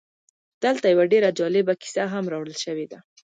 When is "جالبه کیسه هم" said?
1.39-2.25